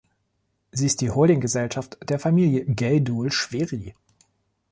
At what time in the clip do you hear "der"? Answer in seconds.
2.09-2.17